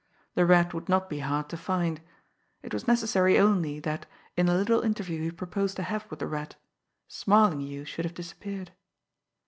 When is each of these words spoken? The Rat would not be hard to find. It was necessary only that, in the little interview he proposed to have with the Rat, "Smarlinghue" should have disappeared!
The 0.33 0.47
Rat 0.47 0.73
would 0.73 0.89
not 0.89 1.11
be 1.11 1.19
hard 1.19 1.47
to 1.49 1.57
find. 1.57 2.01
It 2.63 2.73
was 2.73 2.87
necessary 2.87 3.37
only 3.37 3.79
that, 3.81 4.07
in 4.35 4.47
the 4.47 4.55
little 4.55 4.81
interview 4.81 5.21
he 5.21 5.29
proposed 5.29 5.75
to 5.75 5.83
have 5.83 6.09
with 6.09 6.17
the 6.17 6.25
Rat, 6.25 6.55
"Smarlinghue" 7.07 7.85
should 7.85 8.05
have 8.05 8.15
disappeared! 8.15 8.71